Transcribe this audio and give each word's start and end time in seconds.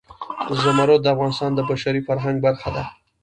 زمرد 0.63 0.99
د 1.03 1.07
افغانستان 1.15 1.51
د 1.55 1.59
بشري 1.69 2.01
فرهنګ 2.07 2.37
برخه 2.45 2.69
ده. 2.75 2.83